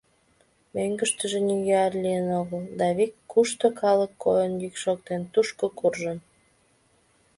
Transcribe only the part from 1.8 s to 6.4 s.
лийын огыл, да вик, кушто калык койын, йӱк шоктен, тушко куржын.